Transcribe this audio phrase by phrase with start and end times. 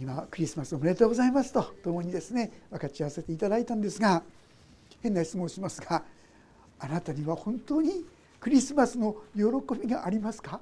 [0.00, 4.22] 今クリスマスおめでとうございますと共にですね分かち合わせていただいたんですが
[5.02, 6.02] 変な質問をしますが
[6.78, 8.04] あなたには本当に
[8.40, 9.44] クリスマスの喜
[9.80, 10.60] びがありますか？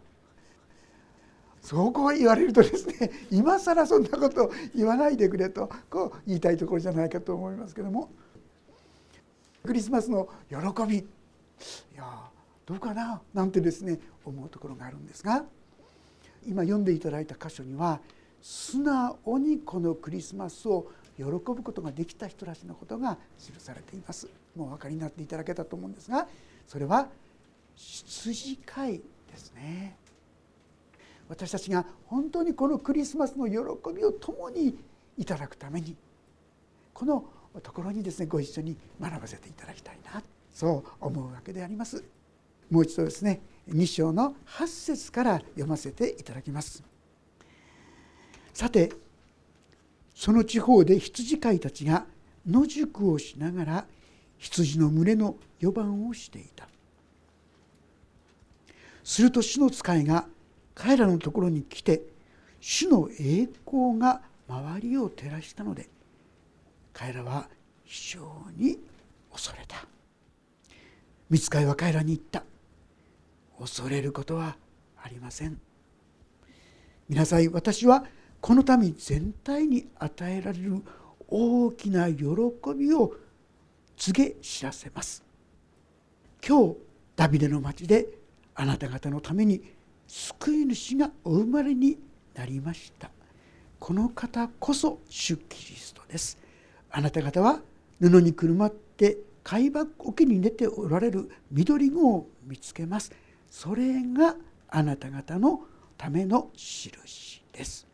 [1.60, 8.10] そうこう言われるとですね今更そんなこと言わないでくれとこう言いたいところじゃないかと思いますけども
[9.64, 10.56] クリスマスの喜
[10.86, 11.04] びい
[11.96, 12.04] や
[12.66, 13.20] どうかな？
[13.32, 15.44] なんてですね思うところがあるんですが
[16.46, 18.00] 今読んでいただいた箇所には
[18.44, 26.28] 素直にこのクリスマスを喜ぶことができた人たちのことが記されていますもうお分かりになっていただけたと思うんですが
[26.66, 27.08] それは
[27.74, 29.02] 羊飼いで
[29.38, 29.96] すね
[31.30, 33.56] 私たちが本当にこのクリスマスの喜
[33.94, 34.76] びを共に
[35.16, 35.96] いただくために
[36.92, 37.24] この
[37.62, 42.04] ところにですねご一緒に学ばせていただきたいなそう思うわけであります。
[42.70, 46.93] もう一度ですね2章の8節から読ませていただきます。
[48.54, 48.92] さて
[50.14, 52.06] その地方で羊飼いたちが
[52.48, 53.86] 野宿をしながら
[54.38, 56.68] 羊の群れの予番をしていた。
[59.02, 60.26] すると主の使いが
[60.74, 62.02] 彼らのところに来て
[62.60, 65.88] 主の栄光が周りを照らしたので
[66.92, 67.48] 彼らは
[67.84, 68.20] 非常
[68.56, 68.78] に
[69.32, 69.84] 恐れた。
[71.28, 72.44] 見つかいは彼らに言った。
[73.58, 74.56] 恐れることは
[75.02, 75.60] ありません。
[77.08, 78.04] 皆さん私は
[78.44, 80.82] この民全体に与えられる
[81.28, 82.24] 大きな喜
[82.76, 83.14] びを
[83.96, 85.24] 告げ知らせます。
[86.46, 86.76] 今日
[87.16, 88.06] ダビデの町で
[88.54, 89.62] あなた方のために
[90.06, 91.96] 救い主がお生まれに
[92.34, 93.08] なりました。
[93.78, 96.36] この方こそ主キリストです。
[96.90, 97.62] あなた方は
[97.98, 103.10] 布にくるまって貝箱桶に寝ておられる緑子を見つけます。
[103.50, 104.36] それが
[104.68, 105.62] あなた方の
[105.96, 107.93] ための印です。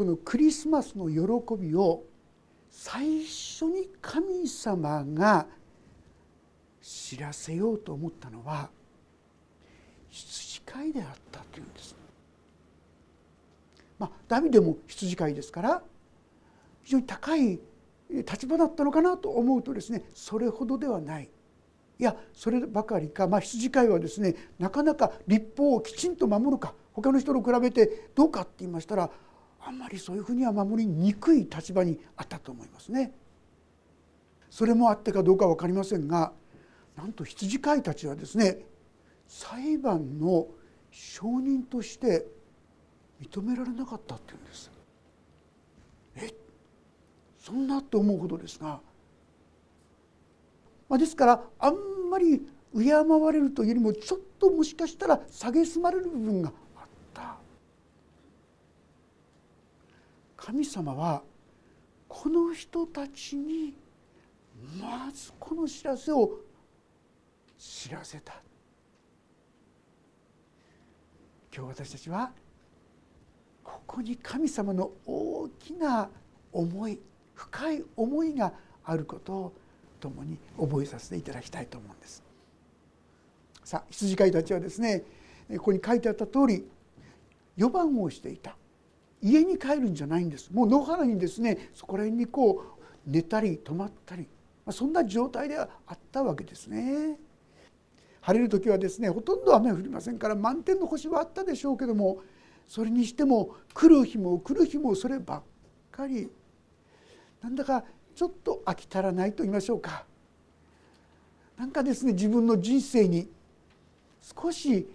[0.00, 2.04] このクリスマスの喜びを
[2.70, 5.46] 最初に神様が
[6.80, 8.70] 知らせようと思ったのは
[10.08, 11.94] 羊飼いであったというんです。
[13.98, 15.82] まあ、ダビデも羊飼いですから
[16.82, 17.60] 非常に高い
[18.08, 21.28] 立場だったのかなと思うとですねそれほどではない
[21.98, 29.10] いやそればかりか、まあ、羊飼いはですねなかなか立法をきちんと守るか他の人と比べてどうかって言いましたら
[29.62, 33.12] あんまりそういうふうには守りにくい立場にあったと思いますね。
[34.50, 36.32] それもあってかどうか分かりませんが
[36.96, 38.58] なんと羊飼いたちはですね
[39.28, 40.48] 裁判の
[40.90, 42.26] 証人として
[43.22, 44.70] 認められなかったっていうんです。
[46.16, 46.34] え？
[47.38, 48.80] そんなって思うほどですが、
[50.88, 51.74] まあ、ですからあん
[52.10, 52.42] まり
[52.76, 56.84] 敬われるというよりもちょっともしかしたら蔑まれる部分があっ
[57.14, 57.36] た
[60.40, 61.22] 神様は
[62.08, 63.74] この人たちに
[64.80, 66.30] まずこの知らせを
[67.58, 68.32] 知らせた
[71.54, 72.32] 今日私たちは
[73.62, 76.08] ここに神様の大きな
[76.52, 76.98] 思い
[77.34, 78.52] 深い思いが
[78.84, 79.52] あることを
[80.00, 82.22] 共に覚えさせていただきたいと思うんです。
[83.62, 85.02] さあ羊飼いたちはですね
[85.50, 86.66] ここに書いてあった通り
[87.56, 88.56] 予番をしていた
[89.22, 90.50] 家に帰るんじゃないんです。
[90.52, 94.26] もう野原にですねそこら辺にこう寝たり泊まったり。
[94.72, 97.18] そんな状態ではあったわけですね。
[98.20, 102.18] 晴れる時はですねほとんど雨降りませんから満天の星はあったでしょうけども
[102.68, 105.42] それにしても来る日も来る日もそればっ
[105.90, 106.30] かり。
[107.42, 110.04] なんだかちょっと飽き足らないと言いましょうか。
[111.58, 113.28] なんかですね自分の人生に
[114.42, 114.88] 少し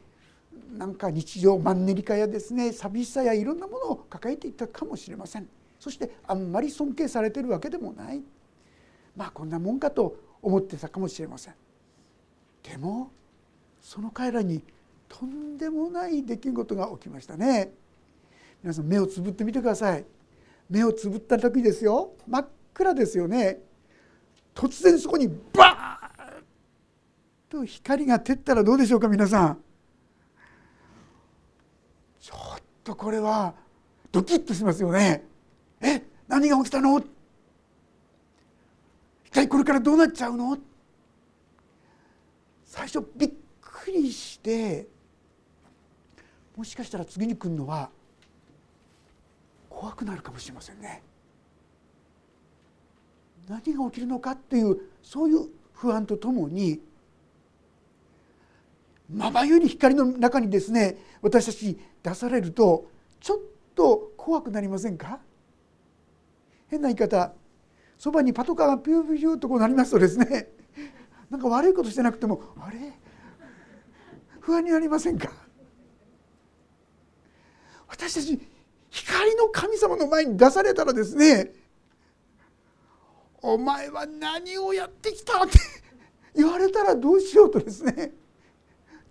[0.78, 5.48] なんか日常マンネリ化やですね寂しさやいろんなものを抱えていたかもしれません。
[5.80, 8.22] そしてあんまり尊敬されてるわけでもない。
[9.16, 11.54] まあこんなもんかと思ってたかもしれません。
[12.64, 13.12] でも
[13.82, 14.64] その彼らに
[15.08, 17.72] とんでもない出来事が起きましたね。
[18.62, 20.06] 皆さん目をつぶってみてください。
[20.69, 22.13] 目をつぶった時ですよ。
[22.28, 23.60] 真っ暗ですよね。
[24.56, 26.42] 突然そこにバーッ
[27.50, 29.60] と光が照ったらどうでしょうか皆さん
[32.22, 33.54] ちょっとこれは
[34.12, 35.26] ドキッとしますよね
[35.82, 37.06] え何が起きたの一
[39.32, 40.58] 体これからどうなっちゃうの？
[42.64, 44.88] 最初びっくりして
[46.56, 47.90] もしかしたら次に来るのは
[49.70, 51.04] 怖くなるかもしれませんね。
[53.50, 56.80] 何が起きるのかっていうそういう不安とともに
[59.12, 63.40] まばゆい光の中にですね私たち出されるとちょっ
[63.75, 65.19] と怖くなりませんか？
[66.68, 67.34] 変な言い方。
[67.98, 70.50] そばにパトカーがピューピューとこうなりますとですね
[71.30, 72.94] なんか悪いことしてなくてもあれ？
[74.42, 75.31] 不安になりませんか？
[77.88, 78.40] 私たち
[78.90, 81.54] 光の神様の前に出されたらですね
[83.42, 85.58] 「お前は何をやってきた?」って
[86.36, 88.13] 言われたらどうしようとですね。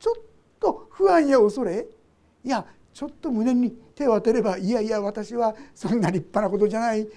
[0.04, 0.22] ちょっ
[0.60, 1.86] と不安や恐れ。
[2.44, 7.08] いやちょっと胸に手を当てればいやいや私はそんな立派なことじゃない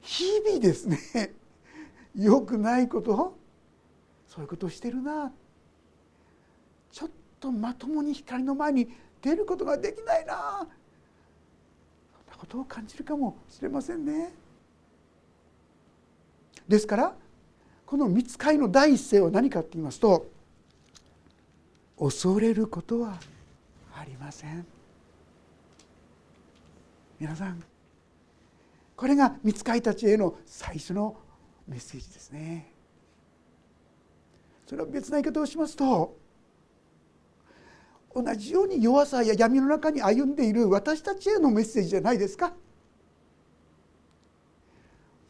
[0.00, 1.34] 日々ですね。
[2.14, 3.36] 良くないこと。
[4.28, 5.32] そういうことをしてるな。
[6.92, 7.10] ちょっ
[7.40, 8.88] とまともに光の前に
[9.20, 10.68] 出ることができないな。
[12.12, 14.32] そんなことを感じるかもしれませんね。
[16.68, 17.16] ですから
[17.84, 20.30] この見つかりの第一声は何かって言いますと
[22.00, 23.20] 恐れることは
[23.94, 24.66] ありません。
[27.20, 27.62] 皆さん
[28.96, 31.14] これが見つかりたちへの最初の
[31.68, 32.72] メッセージですね。
[34.66, 36.16] それは別な言い方をしますと
[38.14, 42.54] 同じように弱さや闇の中に歩んでいる私たちへのメッセージじゃないですか。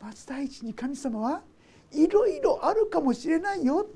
[0.01, 1.43] まず第一に神様は
[1.91, 3.87] いろいろあるかもしれないよ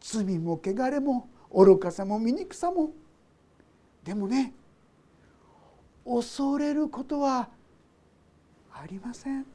[0.00, 2.90] 罪も汚れも愚かさも醜さも。
[4.04, 4.52] でもね
[6.04, 7.48] 恐れることは
[8.72, 9.46] ありません。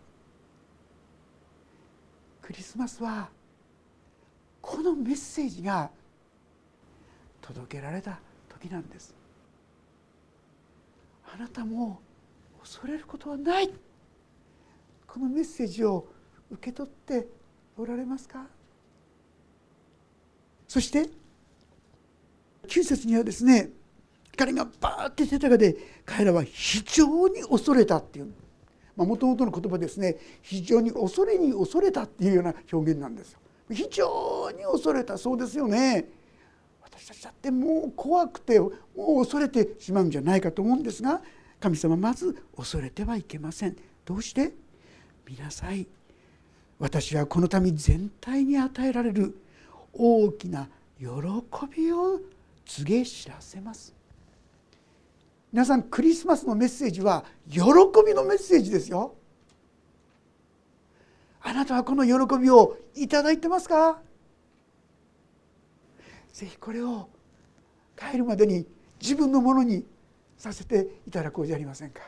[2.41, 3.29] クリスマスは
[4.61, 5.89] このメッセージが
[7.41, 9.15] 届けられた時なんです。
[11.33, 11.99] あなたも
[12.61, 13.69] 恐れることはない。
[15.05, 16.07] このメッセージを
[16.51, 17.27] 受け取って
[17.77, 18.45] おられますか？
[20.67, 21.09] そして
[22.67, 23.69] 9節にはですね
[24.37, 25.75] 彼がバーって出たかで
[26.05, 28.31] 彼らは非常に恐れたっていう
[28.95, 33.39] もともとの言葉ですね非常に恐れに恐れたっていうような表現なんですよ。
[33.71, 36.05] 非常に恐れたそうですよね。
[36.81, 41.21] 私たちだってもう怖くてもう恐れてしまうんじゃないかと思うんですが
[41.59, 43.75] 神様まず恐れてはいけません。
[44.05, 44.53] どうして？
[45.29, 45.85] 見なさい
[46.79, 49.37] 私はこの民全体に与えられる
[49.91, 50.69] 大きな
[50.99, 51.05] 喜
[51.75, 52.21] びを
[52.67, 53.95] 告げ知らせます。
[55.51, 57.59] 皆さんクリスマスのメッセージは喜
[58.05, 59.15] びのメッセージですよ。
[61.41, 64.01] あなたはこの喜びをいただいてますか？
[66.33, 67.09] ぜひこれを
[67.97, 68.67] 帰るまでに
[69.01, 69.85] 自分のものに
[70.37, 72.01] させていただこうじゃありませんか。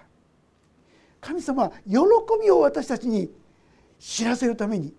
[1.21, 1.95] 神様は喜
[2.41, 3.31] びを私たちに
[3.97, 4.93] 知らせるために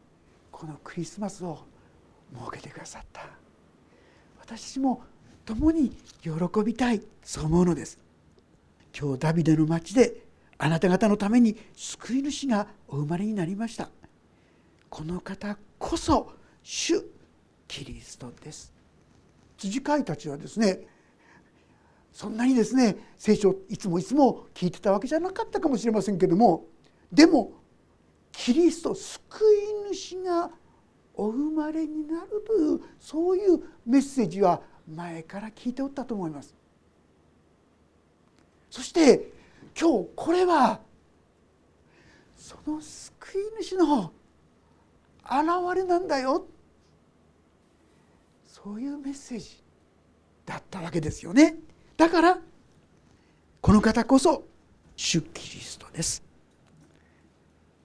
[0.51, 1.65] このクリスマスを
[2.35, 3.29] 設けてくださった。
[4.41, 5.03] 私たちも
[5.45, 5.91] 共に
[6.23, 6.31] 喜
[6.65, 7.99] びたいそう思うのです。
[8.99, 10.25] 今日ダビデの町で
[10.59, 13.89] あなた方のために救い主がお生まれになりました。
[14.89, 16.33] この方こそ
[16.63, 17.03] 主
[17.67, 18.73] キリストです。
[19.57, 20.87] 辻会たちはですね
[22.13, 26.67] そんなにですね聖書いつもいつも聞いてたわけじゃなかったかもしれませんけども
[27.13, 27.53] でも
[28.33, 29.45] キリスト救
[29.91, 30.51] い主が
[31.15, 36.55] お生まれになるというそういうメッセージは前から聞いておったと思います。
[38.71, 39.33] そして
[39.79, 40.81] 今日これは
[42.37, 44.13] その救い主の
[45.25, 46.47] 現れなんだよ
[48.47, 49.63] そういうメッセージ
[50.47, 51.57] だったわけですよね。
[51.97, 52.39] だから
[53.61, 54.45] この方こそ
[54.97, 56.23] 主キリストです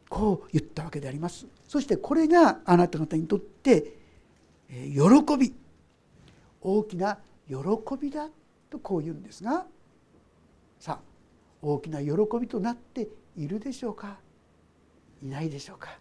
[0.09, 3.93] こう言ったわけでありますそしてこれがあなた方にとって
[4.69, 5.53] 喜び
[6.67, 7.55] 大きな喜
[8.01, 8.27] びだ
[8.71, 9.67] とこう言うんですが
[10.79, 10.99] さあ
[11.61, 13.07] 大きな喜びとなって
[13.37, 14.17] いるでしょうか？
[15.21, 15.99] いないでしょうか？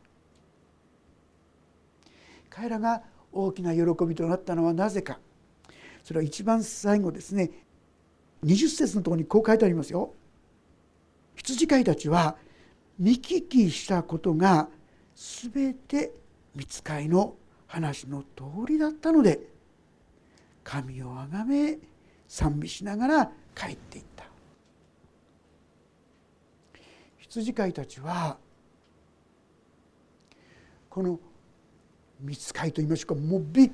[2.49, 5.18] 彼らが大きな喜びとなったのはなぜか。
[6.02, 7.50] それは一番最後ですね。
[8.44, 10.14] 20節のところにこう書いてありますよ。
[11.35, 12.37] 羊飼いたちは
[12.99, 14.68] 見聞きしたことが
[15.52, 16.12] 全て
[16.54, 17.35] 見つかいの
[17.66, 19.40] 話の通りだったので
[20.64, 21.78] 神をあがめ
[22.26, 24.25] 賛美しながら帰っていった
[27.18, 28.38] 羊飼いたちは
[30.88, 31.21] この
[32.21, 33.71] 見つかいといいましょうかもうびっ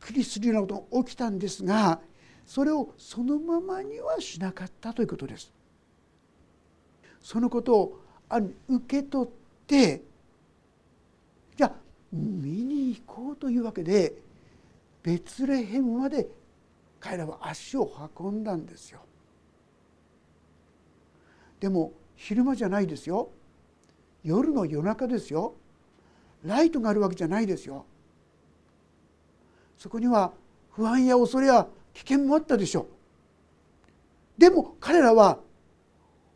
[0.00, 2.00] くりするようなことが起きたんですが
[2.46, 5.52] それをそのままにはしなかったということです。
[7.20, 8.50] そのことをあ受
[8.86, 9.32] け取っ
[9.66, 10.02] て
[11.56, 11.72] じゃあ
[12.12, 14.14] 見に行こうというわけで
[15.02, 16.28] ベツレヘムまで
[16.98, 19.00] 彼らは足を運んだんですよ。
[21.60, 23.30] でも昼間じゃないですよ
[24.24, 25.54] 夜の夜中ですよ
[26.42, 27.84] ライトがあるわけじゃないですよ
[29.76, 30.32] そこには
[30.70, 32.82] 不安や恐れや危険もあったでしょ
[34.38, 35.38] うでも彼らは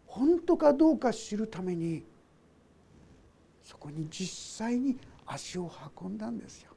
[0.07, 2.05] 本当かどうか知るために
[3.63, 6.74] そこに実際に足を運んだんですよ。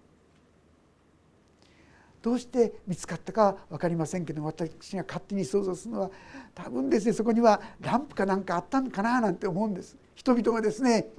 [2.21, 6.11] どうして見つかったか分かりませんけど私が勝手に想像するのは
[6.53, 11.09] 多分ですねそこにはランプかなんかあったのかななんて思うんです人々がですね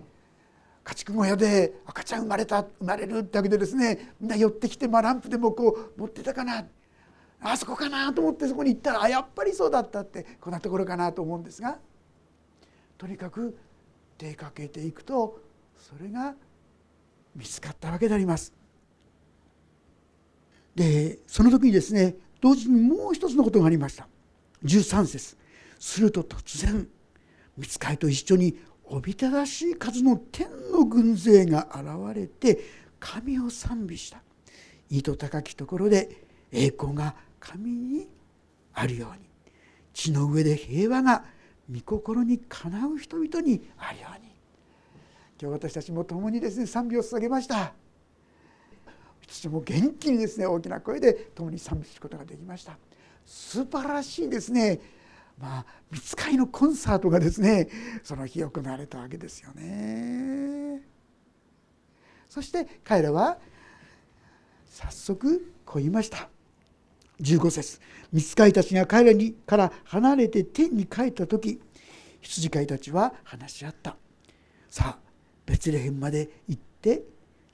[0.85, 6.65] 家畜小屋で赤ちゃん生まれた生まれるってわけでですねみんな寄ってきて、まあ、ランプでもこう持ってたかな
[7.41, 11.79] あそこかなと思ってそこに行ったらあやっぱりそうだったってこんなところかなと思うんですが
[12.97, 13.57] とにかく
[14.17, 15.41] 出かけていくと
[15.77, 16.35] それが
[17.37, 18.58] 見つかったわけであります。
[20.79, 24.07] でその時にですね同時にもう一つのことがありました。
[24.65, 25.37] 13節。
[25.81, 26.89] すると突然
[27.57, 32.61] 見つかりと一緒におびただしい数の天の軍勢が現れて
[33.01, 34.23] 神を賛美した。
[34.89, 38.09] 意図高きところで栄光が神に
[38.73, 39.29] あるように。
[39.93, 41.25] 地の上で平和が
[41.69, 44.29] 御心にかなう人々にあるように。
[45.41, 47.75] 今日私たちも共にですね賛美を捧げました。
[49.29, 52.79] 私も元気にですね大きな声で共に賛美することができました。
[53.27, 54.81] 素晴らしいですね。
[55.39, 57.69] まあ見つかりのコンサートがですね
[58.03, 60.81] その日行われたわけですよね。
[62.29, 63.39] そして彼らは
[64.67, 66.31] 早速こう言いました。
[67.21, 67.81] 15節。
[68.13, 71.61] 見つかりたちが彼らにから離れて天に帰った時
[72.23, 73.97] 羊飼いたちは話し合った。
[74.71, 74.99] さあ
[75.45, 77.03] ベツレヘムまで行って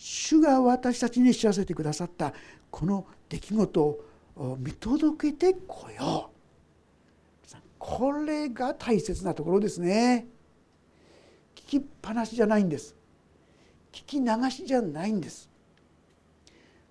[0.07, 2.35] 主が私たちに知らせてくださった
[2.71, 7.57] この出来事を見届けてこよう。
[7.79, 10.27] これが大切なところですね。
[11.57, 12.95] 聞きっぱなしじゃないんです。
[13.93, 15.49] 聞き流しじゃないんです。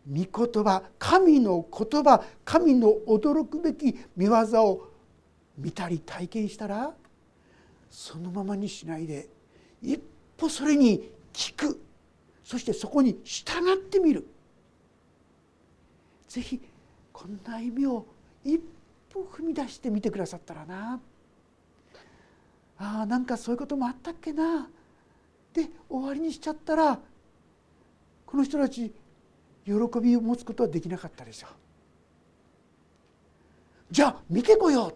[0.10, 4.92] 御言葉神の言葉神の驚くべき見業を
[5.56, 6.92] 見たり体験したら
[7.92, 9.30] そのままにしないで
[9.84, 10.02] 一
[10.36, 11.80] 歩それに聞く。
[12.54, 14.28] そしてそこに従ってみる。
[16.28, 16.62] 是非
[17.12, 18.06] こんな意味を
[18.46, 18.60] 一
[19.12, 21.00] 歩踏み出してみてくださったらな。
[22.78, 24.70] あなんかそういうこともあったっけな。
[25.52, 27.00] で終わりにしちゃったら
[28.28, 28.94] この人たち
[29.66, 31.50] 喜びを持つことはできなかったでしょう。
[33.90, 34.96] じゃあ見てこよう。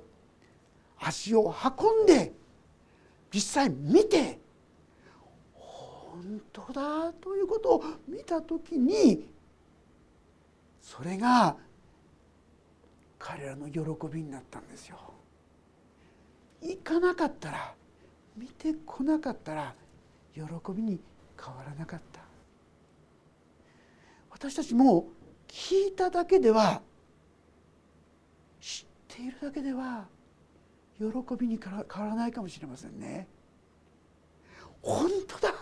[0.99, 2.33] 足を運んで
[3.33, 4.45] 実際見て
[6.17, 9.29] 本当だということを見た時に
[10.81, 11.55] それが
[13.19, 13.81] 彼らの喜
[14.12, 14.97] びになったんですよ。
[16.62, 17.75] 行かなかったら
[18.36, 19.75] 見てこなかったら
[20.33, 20.41] 喜
[20.75, 21.00] びに
[21.39, 22.21] 変わらなかった
[24.31, 25.07] 私たちも
[25.47, 26.81] 聞いただけでは
[28.59, 30.07] 知っているだけでは
[30.97, 31.05] 喜
[31.39, 33.27] びに変わらないかもしれませんね
[34.81, 35.53] 本当だ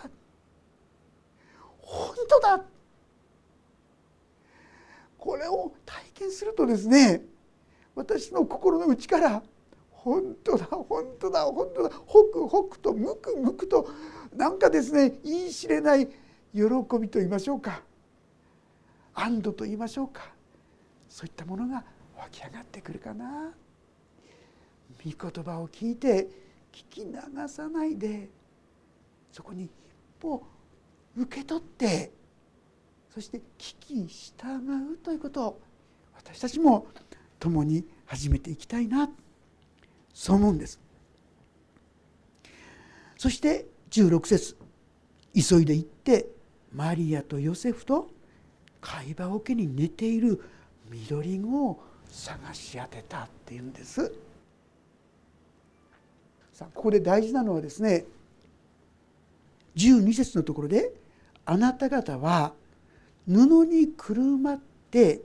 [1.95, 2.63] 本当だ。
[5.17, 7.23] これを体験するとですね
[7.95, 9.41] 私の心の内から
[9.89, 13.89] 本当だ本当だ本当だホクホクとムクムクと
[14.35, 16.07] なんかですね言い知れない
[16.53, 16.63] 喜
[17.01, 17.81] びと言いましょうか
[19.15, 20.29] 安堵と言いましょうか
[21.09, 21.83] そういったものが
[22.17, 23.51] 湧き上がってくるかな。
[25.03, 26.27] 御言葉を聞いて
[26.71, 27.13] 聞き流
[27.47, 28.29] さないで
[29.31, 29.71] そこに一
[30.19, 30.43] 歩
[31.17, 32.11] 受け取って
[33.13, 35.61] そして聞き従うということを
[36.17, 36.87] 私たちも
[37.39, 39.09] 共に始めていきたいな。
[40.13, 40.79] そう思うんです。
[43.17, 44.57] そして16節
[45.33, 46.27] 急いで行って
[46.73, 48.09] マリアとヨセフと
[48.81, 50.43] 貝羽桶に寝ている
[50.89, 54.11] 緑子を探し当てたっていうんです。
[56.51, 58.05] さあここで大事なのはですね
[59.75, 60.93] 12節のところで
[61.45, 62.53] 「あなた方は
[63.27, 64.59] 布にくるまっ
[64.89, 65.21] て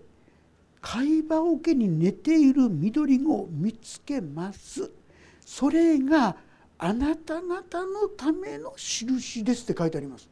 [0.81, 4.91] 貝羽桶に寝ている緑子を見つけます。
[5.45, 6.37] それが
[6.79, 10.29] あなた方のための印ですって書いてあります。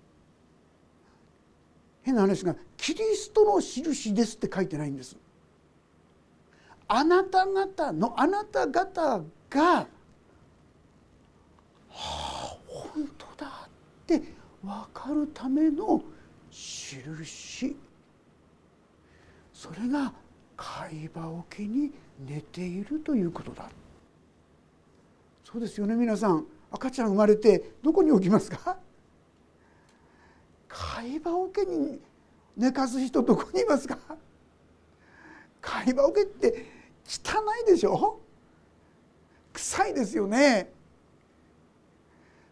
[2.02, 5.16] 変な話がキリストの印ですって書いてないんです。
[6.86, 9.86] あなた方のあなた方がは
[11.90, 13.06] あ本
[14.68, 16.02] 分かるための
[16.50, 17.74] 印。
[19.54, 20.12] それが
[20.56, 21.90] 貝羽桶に
[22.26, 23.70] 寝ているということだ。
[25.42, 26.44] そうですよね皆さん。
[26.70, 28.76] 赤ちゃん生まれてどこに置きますか？
[30.68, 31.98] 貝羽桶に
[32.54, 33.98] 寝かす人どこにいますか？
[35.62, 36.66] 貝羽桶って
[37.06, 38.20] 汚いでしょ？
[39.54, 40.70] 臭いですよね。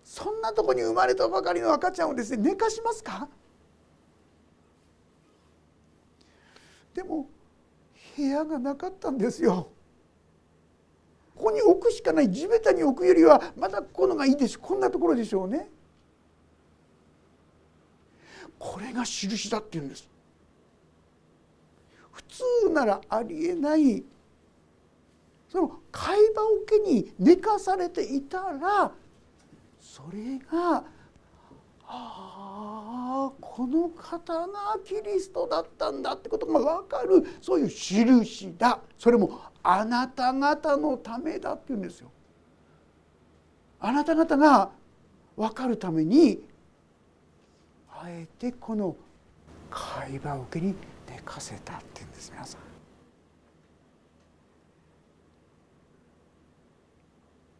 [0.08, 3.28] そんなとこに生まれたばかりの赤ちゃんをですね寝かしますか？
[6.94, 7.26] でも
[8.16, 9.68] 部屋がなかったんですよ。
[11.34, 15.68] ここに置くしかない地べたに置くよりはまだここのがいいでしょこんなところでしょうね。
[18.60, 20.08] これが印だって言うんです。
[22.12, 24.04] 普通ならありえない。
[25.48, 28.92] その貝羽桶に寝かされていたら
[29.96, 30.84] それが
[31.88, 42.10] ああこの方がキリストだったんだってことが分かるそういう印だそれもあなた方のためだって言うんですよ。
[43.80, 44.70] あなた方が
[45.34, 46.42] 分かるために
[47.88, 48.94] あえてこの
[49.70, 50.74] 会話受けに
[51.08, 52.60] 寝かせたって言うんです皆さん。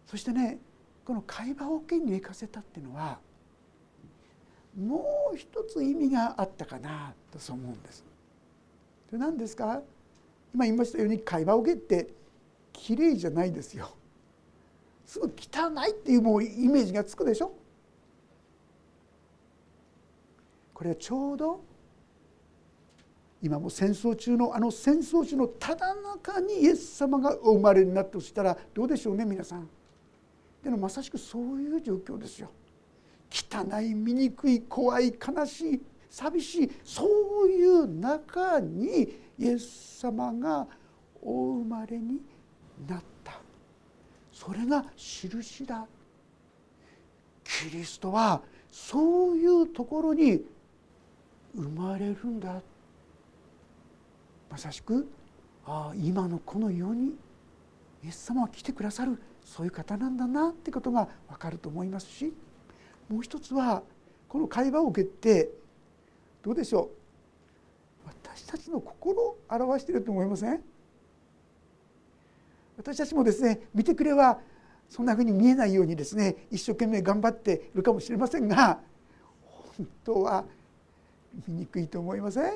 [0.05, 0.59] そしてね
[1.07, 3.19] この会話を受けに寝かせたっていうのは
[4.77, 8.05] もう一つ意味があったかなとそう思うんです。
[9.13, 9.81] で何ですか？
[10.53, 12.09] 今言いましたように会話を受けって
[12.73, 13.89] 綺麗じゃないですよ。
[15.07, 17.53] すぐ汚いっていうもうイメージがつくでしょ？
[20.75, 21.61] これはちょうど
[23.41, 29.69] 今も戦争中のあの戦争中のただ中にイエス様がお生まれになったとしたらどうでしょうね皆さん。
[30.67, 32.51] でもまさしくそういう状況ですよ。
[33.31, 37.07] 汚い醜い怖い悲しい寂しいそ
[37.45, 40.67] ういう中にイエス様が
[41.23, 42.21] お生まれに
[42.89, 43.41] なった。
[44.33, 45.87] それが印だ
[47.45, 50.45] キリストはそういうところに
[51.55, 52.61] 生まれるんだ。
[54.51, 55.09] まさしく
[55.65, 57.15] ああ今のこの世に
[58.03, 59.17] イエス様は来てくださる。
[59.47, 62.35] そういう方なんだなってことが分かると思いますし
[63.09, 63.83] もう一つは
[64.29, 65.51] この会話を受けて
[66.43, 66.91] どうでしょ
[68.05, 68.09] う？
[68.35, 70.61] 私たちの心を表していると思いません？
[72.77, 74.41] 私たちもですね見てくれは
[74.91, 78.81] そんなふうに見えないようにですね一生懸命頑張っているかもしれませんが
[79.77, 80.45] 本当は
[81.47, 82.53] 醜いと思いません？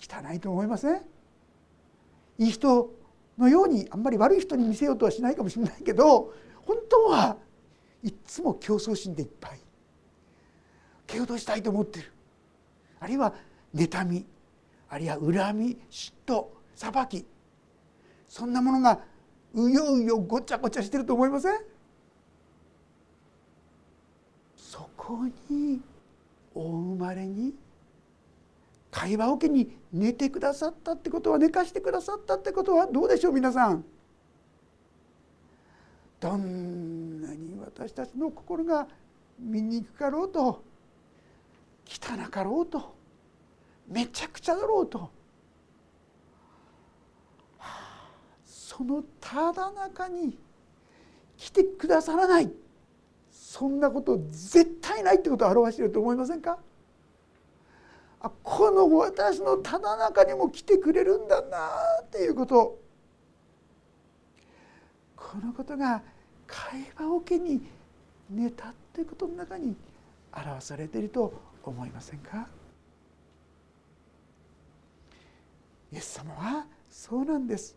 [0.00, 1.02] 汚いと思いません？
[2.38, 2.90] いい人
[3.38, 6.32] のようにあんまり悪い人に見せようとはしないかもしれないけど
[6.66, 7.36] 本当は
[8.02, 9.60] いつも競争心でいっぱい。
[11.06, 12.12] 蹴落としたいと思ってる。
[13.00, 13.34] あるいは
[13.74, 14.24] 妬み
[14.88, 17.26] あるいは恨み嫉妬裁き。
[18.28, 19.00] そんなものが
[19.54, 21.60] うようよごちゃごちゃしてると思いません？
[24.56, 25.80] そこに
[26.54, 27.54] お生まれに
[28.90, 33.84] 会話桶に寝てくださったってことは寝かしてくださったってことはどうでしょう皆さん。
[36.18, 38.86] どんなに私たちの心が
[39.38, 40.62] 醜かろうと
[41.84, 42.94] 汚かろうと
[43.88, 45.10] めちゃくちゃだろうと、
[48.46, 50.38] そのただ中に
[51.36, 52.50] 来てくださらない。
[53.30, 56.58] そんなこと絶対ないってことを表していると思いませんか？
[58.22, 61.70] あこの私のただ中にも来てくれるんだな
[62.02, 62.80] っていうこと。
[65.16, 66.02] このことが
[66.46, 67.62] 会話をけに
[68.30, 69.74] 寝たっていうことの中に
[70.32, 71.32] 表されていると
[71.64, 72.46] 思いませんか？
[75.90, 77.76] イエス様はそうなんです。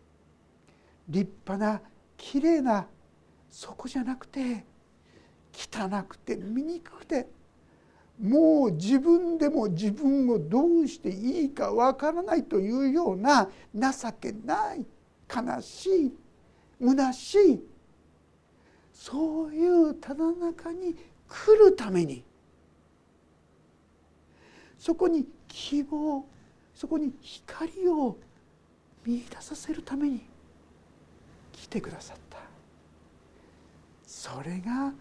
[1.08, 1.80] 立派な
[2.16, 2.86] きれいな
[3.50, 4.64] そこじゃなくて
[5.52, 7.26] 汚くて醜くて
[8.20, 14.86] もう自分でも自分をどうしていいかわからないというような情けない
[15.28, 16.12] 悲しい
[16.80, 17.62] 虚しい
[18.92, 20.96] そういうただ中に
[21.28, 22.24] 来るために
[24.78, 26.24] そこに希望
[26.74, 28.16] そこに光を
[29.04, 30.26] 見出させるために
[31.52, 32.38] 来てくださった。
[34.06, 34.92] それが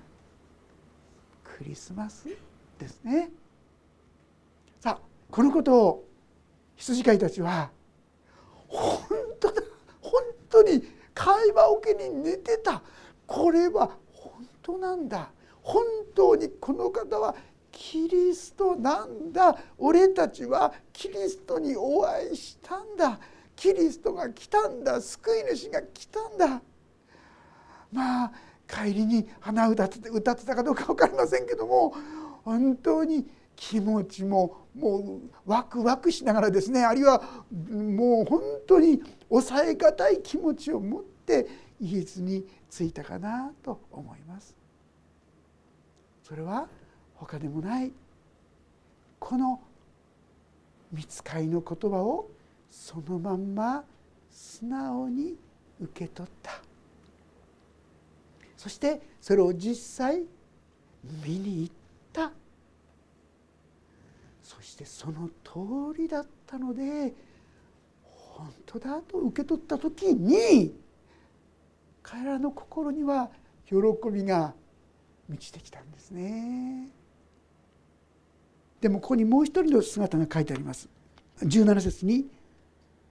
[1.43, 2.30] クリスマス
[2.77, 3.29] ですね。
[4.79, 4.99] さあ
[5.31, 6.07] このことを
[6.75, 7.71] 羊飼いたちは
[8.67, 9.07] 本
[9.39, 9.61] 当だ
[10.01, 10.83] 本当に
[11.13, 12.81] 会話桶に寝てた。
[13.25, 15.31] これは本当なんだ。
[15.61, 15.83] 本
[16.13, 17.35] 当にこの方は
[17.71, 19.57] キリストなんだ。
[19.77, 23.19] 俺たちはキリストにお会いしたんだ。
[23.55, 25.01] キリストが来たんだ。
[25.01, 26.61] 救い主が来たんだ。
[27.91, 28.31] まあ
[28.67, 31.93] 帰りに鼻歌って歌ってたかどうか分かりませんけども
[32.45, 37.21] 本当に気持ちももうワクワクしながらですねあるいは
[37.71, 41.47] もう本当に抑え難い気持ちを持って
[41.81, 44.55] イエスに着いたかなと思います。
[46.23, 46.67] それは
[47.15, 47.91] 他でもない。
[49.19, 49.60] この
[50.91, 52.29] 見つかりの言葉を
[52.69, 53.84] そのまんま
[54.29, 55.36] 素直に
[55.81, 56.51] 受け取った。
[58.58, 60.23] そしてそれを実際
[61.25, 61.85] 見に行った。
[62.15, 62.32] た
[64.41, 67.13] そしてその通りだったので
[68.04, 70.73] 本当だと受け取った時に
[72.01, 73.30] 彼らの心には
[73.65, 73.75] 喜
[74.12, 74.54] びが
[75.28, 76.89] 満ちてきたんですね。
[78.80, 80.88] でもここにもう一人の姿が書いてあります。
[81.41, 82.28] 17節に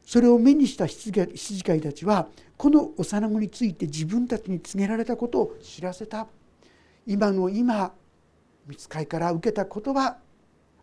[0.04, 6.28] それを目にした羊飼いたちはこの幼子について自分たちに告げられたことを知らせた
[7.06, 7.92] 今の今
[8.66, 10.16] 見つかりから受けた言葉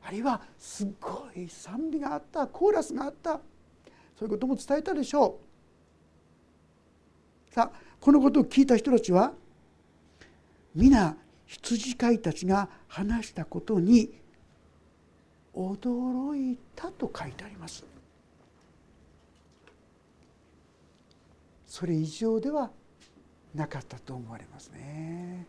[0.03, 3.39] あるいはすごい賛美があったコーラスがあった
[4.17, 5.39] そういうことも伝えたでしょ
[7.49, 7.53] う。
[7.53, 9.33] さあこのことを聞いた人たちは
[10.73, 14.13] 皆羊飼いたちが話したことに
[15.53, 17.83] 驚いたと書いてあります。
[21.67, 22.69] それ以上では
[23.53, 25.45] なかったと思われますね。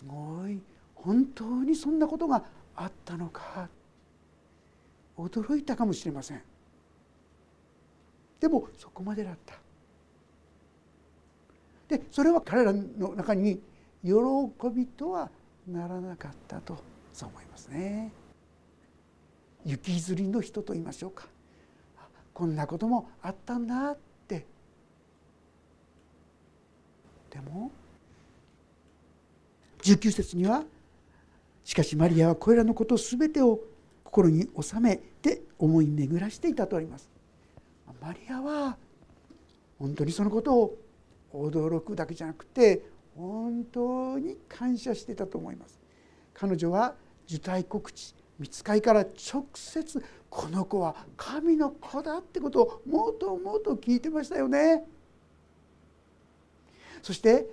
[0.00, 0.58] すごい。
[0.94, 2.42] 本当にそんなことが
[2.74, 3.68] あったのか。
[5.18, 6.42] 驚いたかもしれません。
[8.40, 9.54] でもそこまでだった。
[11.88, 13.60] でそれは彼らの中に
[14.02, 14.12] 喜
[14.74, 15.30] びとは
[15.68, 16.78] ならなかったと
[17.12, 18.10] そう思いますね。
[19.66, 21.26] 雪吊りの人と言いましょうか。
[22.32, 24.46] こんなこともあったんだって。
[27.28, 27.70] でも
[29.82, 30.64] 19節には
[31.64, 33.60] しかしマリアはこれらのこと全てを
[34.04, 37.08] 心に収めて思い巡らしていたとあります。
[38.00, 38.76] マリアは
[39.78, 40.76] 本当にそのことを
[41.32, 42.82] 驚くだけじゃなくて
[43.16, 45.78] 本当に感謝していたと思います。
[46.34, 46.94] 彼女は
[47.28, 54.84] 受胎告知見つかりから直接この子は神の子だってことをもうともうと聞いてましたよね。
[57.02, 57.46] そして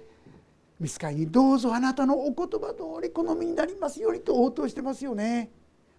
[0.80, 5.50] 見つかりにどうぞあなたのお言葉通り好みになりますようにと応答してますよね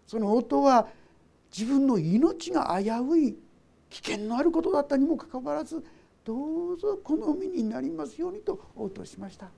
[0.07, 0.88] その応答は
[1.57, 3.37] 自分の命が危うい
[3.91, 5.85] 危険のあることだったにもかかわらず
[6.25, 9.49] どうぞ好みになりますようにと応答しました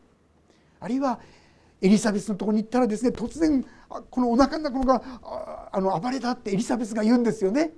[0.78, 1.20] あるいは
[1.82, 3.64] エリザベスのとこに行ったらですね突然
[4.10, 5.02] このお腹の中が
[5.72, 7.72] あの暴れたってエリザベスが言うんですよね。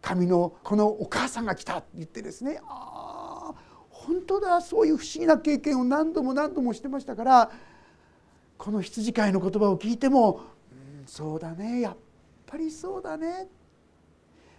[0.00, 3.09] 神のこのお母さんが来たって言ってですねあ
[4.06, 7.50] 本当だそういう不思議な経験を何度も何度もしてましたから
[8.56, 10.40] この羊飼いの言葉を聞いても
[10.72, 11.96] 「うんそうだねやっ
[12.46, 13.48] ぱりそうだね」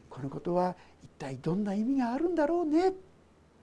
[0.10, 2.94] このことは一体どんな意味があるんだろうね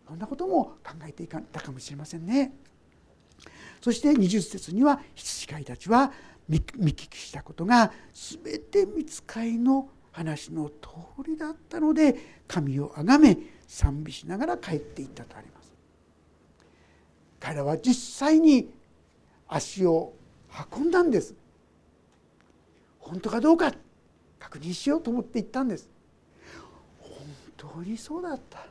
[0.08, 2.52] そんなことも考えていたかもしれませんね。
[3.80, 6.12] そして20節には羊飼いたちは
[6.48, 7.92] 見聞きしたことが
[8.42, 10.88] 全て見つかりの話の通
[11.26, 12.16] りだったので
[12.48, 15.57] 神をあがめ賛美しながら帰っていったとあります。
[17.40, 18.70] 彼らは実際に
[19.46, 20.12] 足を
[20.72, 21.34] 運んだんです。
[22.98, 23.72] 本当かどうか
[24.38, 25.88] 確認しようと思って行ったんです。
[27.00, 27.12] 本
[27.56, 28.66] 当にそうだった。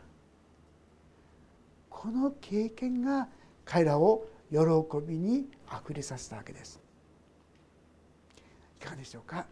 [1.97, 3.27] この経験が
[3.65, 4.57] 彼らを喜
[5.05, 6.79] びにあふれさせたわけです
[8.79, 9.45] いかがでしょうか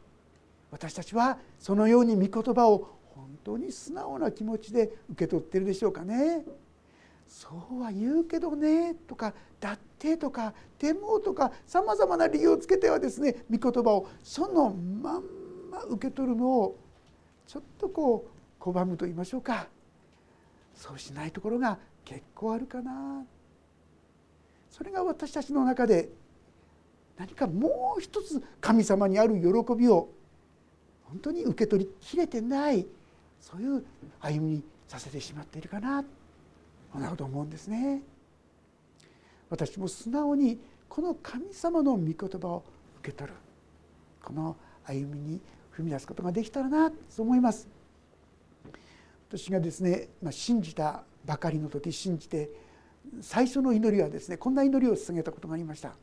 [0.72, 6.44] 私たちはそのように御言葉を本当に素直な気持ちで受け取っているでしょうかね
[7.28, 15.24] そうは言うけどねとかだってとかでもとかさまざまな理由をつけてはですね御言葉をそのまん
[15.72, 16.80] ま受け取るのを
[17.48, 18.28] ちょっとこ
[18.60, 19.68] う拒むと言いましょうか。
[20.74, 23.24] そうしないところが結構あるかな。
[24.70, 26.10] それが私たちの中で
[27.18, 30.10] 何かもう一つ神様にある喜びを
[31.04, 32.86] 本当に受け取りきれてない
[33.40, 33.86] そういう
[34.20, 36.04] 歩みにさせてしまっているかな。
[36.96, 38.02] そんなこと思うんですね。
[39.50, 42.64] 私も素直にこの神様の御言葉を
[43.00, 43.38] 受け取る
[44.24, 44.56] この
[44.86, 45.42] 歩みに
[45.76, 47.68] 踏み出すことができたらなと思います。
[49.28, 52.50] 私がですね、まあ、信じたばかりの時信じて
[53.22, 55.96] 最初の祈りはですねこんな祈りを捧げたことがありました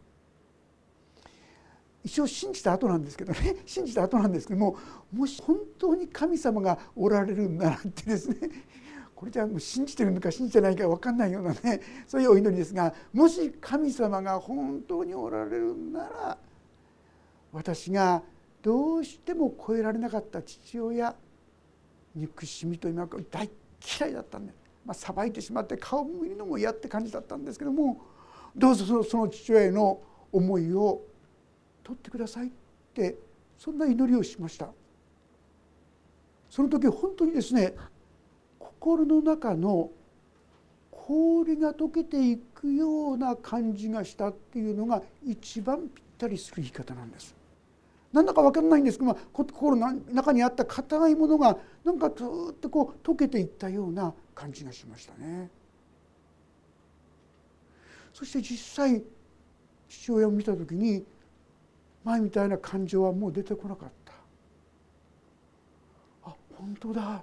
[2.05, 4.77] 一応信じた後なんですけどね 信じた後なんですけども
[5.13, 8.51] もし本当に神様がおられるんならってですね
[9.23, 16.39] これじゃもう信じてるのか信じてないか分かんないようなね そういうお祈りですがもし神様が本当におられるなら
[17.53, 18.21] 私が
[18.63, 21.15] どうしても超えられなかった父親
[22.17, 23.49] 憎しみと今大
[24.01, 24.53] 嫌いだったんで、
[24.85, 28.01] まあ、さばいてしまって顔見るのも嫌って感じだったんですけども
[28.57, 31.01] どうぞそのその父親への思いを
[31.85, 32.51] 取ってくださいっ
[32.93, 33.17] て
[33.57, 34.73] そんな祈りをしました。
[36.51, 37.75] その時本当にですね
[38.83, 39.91] 心の中の
[40.91, 47.33] 氷が溶けていくような感じがしたっていうのが一番ぴったりする言い方なんです。
[48.13, 55.49] なんだか分かんないんですけど、まあ心の中にあった硬いものがなんかずっとこう溶けていったような感じがしましたね。
[58.13, 59.01] そして実際
[59.89, 61.05] 父親を見た時に
[62.03, 64.13] 前みたいな感情はもう出てこなかった。
[66.25, 67.23] あ本当だ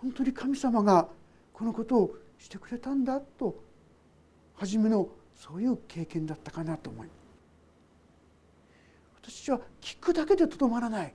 [0.00, 1.08] 本当に神様が
[1.52, 3.54] このことをしてくれたんだと
[4.54, 7.20] 初めのそういう経験だったかなと思います。
[9.22, 11.14] 私は聞くだけでとどまらない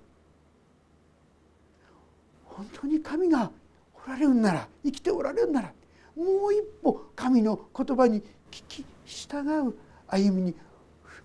[2.46, 3.52] 本当に神が
[3.94, 5.74] おられるんなら生きておられるなら
[6.16, 8.22] もう一歩神の言葉に
[8.52, 9.76] 聞き従う
[10.08, 10.56] 歩みに踏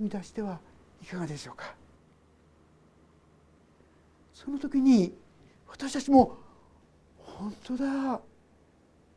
[0.01, 0.59] み出しては
[1.03, 1.75] いかがでしょうか
[4.35, 5.15] その時に
[5.69, 6.39] 私たちも
[7.41, 8.21] 本当だ。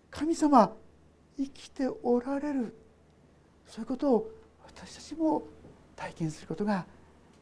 [0.09, 0.73] 神様
[1.37, 2.73] 生きておられる。
[3.67, 4.31] そういうことを
[4.65, 5.43] 私たちも
[5.95, 6.85] 体験することが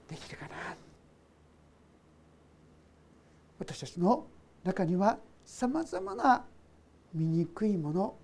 [0.10, 0.76] できるかな。
[3.60, 4.26] 私たちの
[4.64, 6.44] 中にはさまざまな
[7.14, 8.16] 醜いもの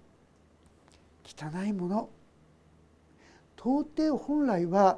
[1.23, 2.09] 汚いもの
[3.55, 4.97] 到底本来は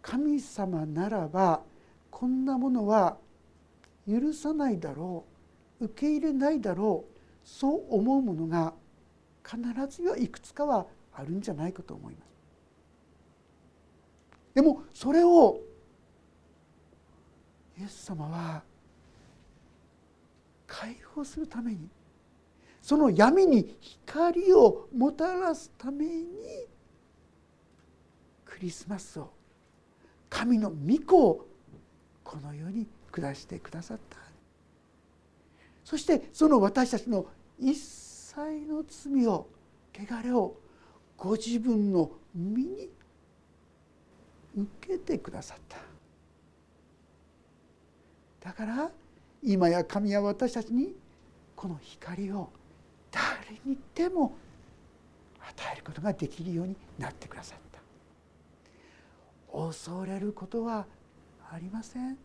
[0.00, 1.62] 神様ならば
[2.10, 3.16] こんなものは
[4.08, 5.29] 許さないだろう。
[5.80, 8.74] 受け入れないだろうそう思うものが
[9.44, 12.30] 必ずはいくつかはあるんじゃないかと思います。
[14.54, 15.60] でもそれを
[17.78, 18.62] イエス様は
[20.66, 21.88] 解放するために
[22.82, 26.26] その闇に光をもたらすために
[28.44, 29.30] クリスマスを
[30.28, 31.46] 神の御子を
[32.22, 34.29] この世に下してくださった
[35.90, 37.26] そしてその私たちの
[37.58, 38.36] 一切
[38.68, 39.48] の罪を
[39.92, 40.54] 汚れを
[41.16, 42.88] ご自分の身に
[44.56, 45.78] 受けてくださった。
[48.38, 48.88] だから
[49.42, 50.94] 今や神は私たちに
[51.56, 52.50] この光を
[53.10, 54.36] 誰にでも
[55.40, 59.58] 与えることができるようになってくださった。
[59.58, 60.86] 恐れることは
[61.50, 62.16] ありません。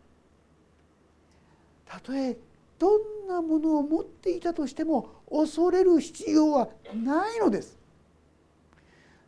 [1.87, 2.37] たとえ
[2.77, 7.77] どんなものを持っていたとしても恐れる必要はないのです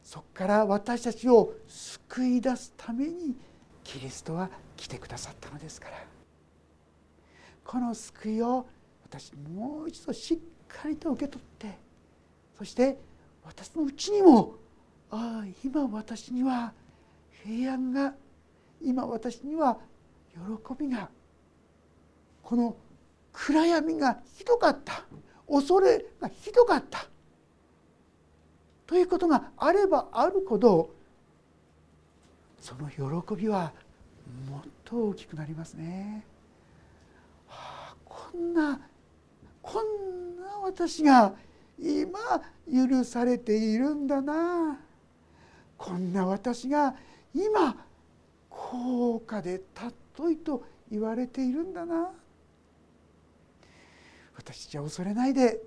[0.04, 3.36] そこから私たちを救い出すために
[3.84, 6.18] キリストは来てくださったのですから。
[7.68, 8.66] この救いを
[9.04, 10.38] 私もう一度しっ
[10.70, 11.78] かりと受け取って
[12.58, 12.98] そして
[13.44, 14.56] 私のうちにも
[15.12, 16.72] ああ今私には
[17.44, 18.14] 平安が
[18.82, 19.78] 今私には
[20.34, 21.10] 喜びが
[22.42, 22.76] この
[23.40, 25.04] 暗闇がひどかった。
[25.48, 27.06] 恐れがひどかった。
[28.88, 30.90] ということがあればあるほど
[32.60, 33.74] その喜びは
[34.50, 36.26] もっと大きくなりますね。
[37.48, 38.80] はあこんな
[39.62, 41.34] こんな私が
[41.78, 42.20] 今
[42.72, 44.80] 許されているんだな。
[45.78, 46.96] こんな私が
[47.36, 47.86] 今
[48.50, 52.10] 高価で尊いと言われているんだな。
[54.38, 55.60] 私じゃ恐れないで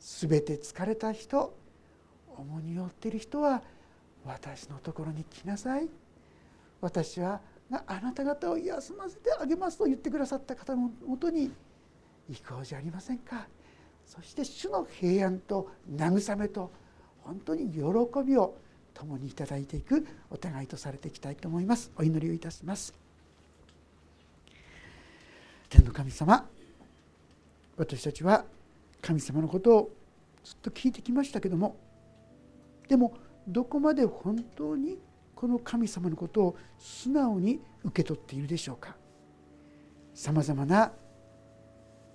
[0.00, 1.54] 全て疲れた人
[2.36, 3.62] 重荷を負っている人は
[4.26, 5.88] 私のところに来なさい。
[6.80, 7.40] 私は
[7.86, 11.52] あなた方を休ませてあげますと言ってくださった方のもとに
[12.28, 13.46] 行こうじゃありませんか。
[14.06, 16.70] そして主の平安と慰めと
[17.22, 17.80] 本当に喜
[18.24, 18.56] びを
[18.92, 21.92] 共にいただいていくお互いとされていきたいと思います。
[21.96, 22.92] お祈りをいたします。
[25.68, 26.48] 天の神様
[27.80, 28.44] 私たちは
[29.00, 29.90] 神様のことを
[30.44, 31.76] ずっと聞いてきましたけども
[32.86, 33.14] でも
[33.48, 34.98] どこまで本当に
[35.34, 38.96] この神様のことを素直に受け取っているでしょうか。
[40.12, 40.92] さまざまな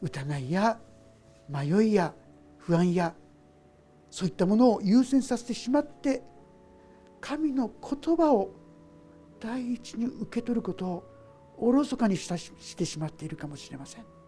[0.03, 0.77] 疑いや
[1.49, 2.13] 迷いや
[2.59, 3.15] 不安や
[4.11, 6.21] そういったものを優先させてしまって
[7.19, 8.51] 神の言葉を
[9.39, 11.03] 第一に受け取ることを
[11.57, 14.24] おろそかにしてしまっているかもしれません。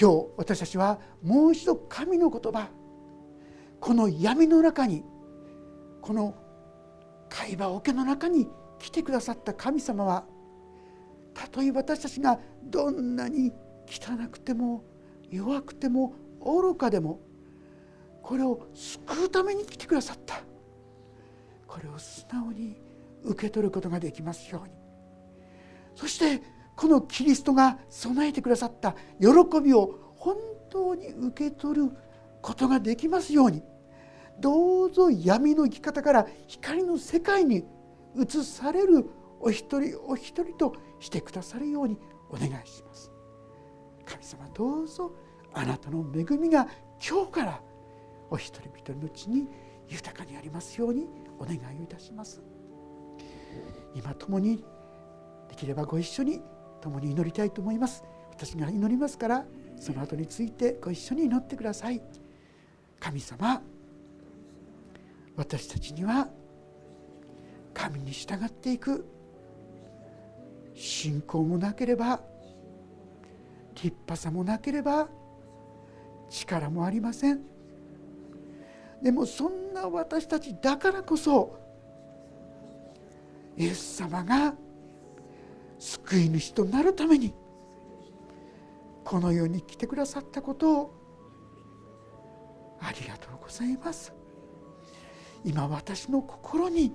[0.00, 2.68] 今日私たちはもう一度神の言葉
[3.80, 5.04] この闇の中に
[6.00, 6.34] この
[7.28, 10.24] 会話桶の中に来てくださった神様は
[11.34, 13.52] たとえ私たちがどんなに
[13.86, 14.84] 汚くても
[15.30, 17.20] 弱くても愚かでも
[18.22, 20.42] これを救うために来てくださった。
[21.66, 22.76] これを素直に
[23.24, 24.74] 受け取ることができますように。
[25.94, 26.42] そして
[26.78, 30.36] このキリストが備えてくださった喜びを本
[30.70, 31.90] 当に受け取る
[32.40, 33.64] ことができますように
[34.38, 37.64] どうぞ闇の生き方から光の世界に
[38.14, 39.10] 移される
[39.40, 41.98] お一人お一人としてくださるように
[42.30, 43.10] お願いします。
[44.04, 45.12] 神様どうぞ
[45.52, 46.68] あなたの恵みが
[47.04, 47.60] 今日から
[48.30, 49.48] お一人一人のうちに
[49.88, 51.08] 豊かにありますように
[51.40, 52.40] お願いをいたします。
[53.96, 54.62] 今共に
[55.48, 56.40] できればご一緒に
[56.80, 58.02] 共に祈りたいと思います。
[58.30, 59.44] 私が祈りますから
[59.80, 62.00] その後についてご一緒に祈ってください。
[63.00, 63.62] 神様
[65.36, 66.28] 私たちには
[67.72, 69.06] 神に従っていく
[70.74, 72.20] 信仰もなければ
[73.74, 75.08] 立派さもなければ
[76.28, 77.40] 力もありません。
[79.02, 81.56] でもそんな私たちだからこそ
[83.56, 84.54] イエス様が
[85.78, 87.32] 救い主となるために
[89.04, 90.94] この世に来てくださったことを
[92.80, 94.12] ありがとうございます。
[95.44, 96.92] 今私の心に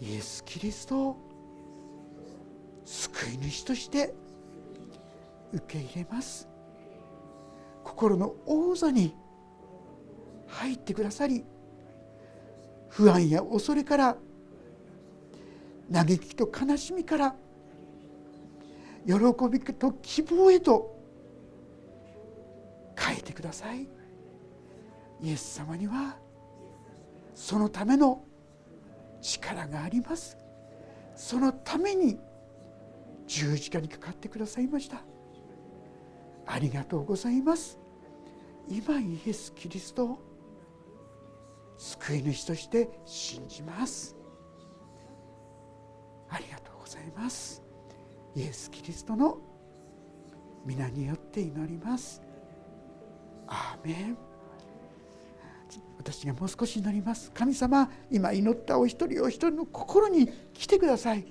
[0.00, 1.16] イエス・キリストを
[2.84, 4.14] 救い主として
[5.52, 6.48] 受け入れます。
[7.84, 9.14] 心の王座に
[10.48, 11.44] 入ってくださり
[12.88, 14.16] 不安や恐れから
[15.92, 17.34] 嘆きと悲しみから
[19.06, 19.14] 喜
[19.50, 20.96] びと希望へと
[22.98, 23.88] 変えてください。
[25.22, 26.16] イエス様には
[27.34, 28.24] そのための
[29.20, 30.36] 力があります。
[31.14, 32.18] そのために
[33.26, 35.02] 十字架にかかってくださいました。
[36.46, 37.78] ありがとうございます。
[38.68, 40.18] 今イエス・キリストを
[41.78, 44.15] 救い主として信じます。
[47.06, 47.62] います。
[48.34, 49.38] イエス・キリストの
[50.64, 52.20] 皆によって祈ります。
[53.46, 54.18] アーメン。
[55.98, 57.30] 私がもう少し祈ります。
[57.32, 61.26] 神様今祈ったお一人お一人の心に来てください。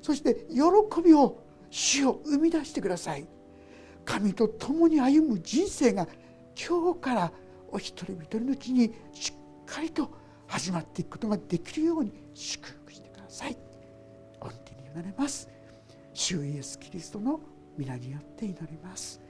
[0.00, 3.26] そして喜びを主を生み出してください。
[4.04, 6.06] 神と共に歩む人生が
[6.56, 7.32] 今日から
[7.70, 10.10] お一人一人のうちにしっかりと
[10.46, 13.56] 始まっていくことができるように祝福してください。
[14.94, 15.48] 御手に委ねます。
[16.14, 17.40] 主イエスキリストの
[17.78, 19.20] 皆によって祈ります。